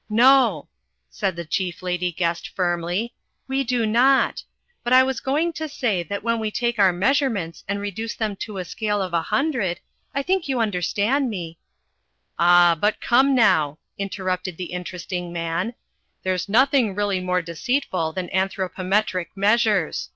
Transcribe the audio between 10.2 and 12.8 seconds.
think you understand me" "Ah,